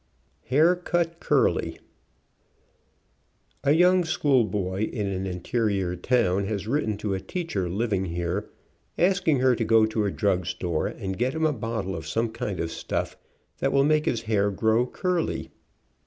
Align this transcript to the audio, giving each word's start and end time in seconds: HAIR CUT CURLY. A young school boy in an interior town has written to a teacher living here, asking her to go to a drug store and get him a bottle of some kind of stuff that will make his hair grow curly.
HAIR 0.45 0.77
CUT 0.77 1.19
CURLY. 1.19 1.77
A 3.63 3.73
young 3.73 4.03
school 4.03 4.45
boy 4.45 4.81
in 4.81 5.05
an 5.05 5.27
interior 5.27 5.95
town 5.95 6.45
has 6.45 6.65
written 6.65 6.97
to 6.97 7.13
a 7.13 7.19
teacher 7.19 7.69
living 7.69 8.05
here, 8.05 8.49
asking 8.97 9.41
her 9.41 9.55
to 9.55 9.63
go 9.63 9.85
to 9.85 10.05
a 10.05 10.09
drug 10.09 10.47
store 10.47 10.87
and 10.87 11.19
get 11.19 11.35
him 11.35 11.45
a 11.45 11.53
bottle 11.53 11.95
of 11.95 12.07
some 12.07 12.31
kind 12.31 12.59
of 12.59 12.71
stuff 12.71 13.15
that 13.59 13.71
will 13.71 13.83
make 13.83 14.05
his 14.05 14.23
hair 14.23 14.49
grow 14.49 14.87
curly. 14.87 15.51